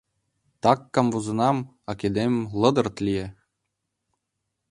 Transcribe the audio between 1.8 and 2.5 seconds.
а кидем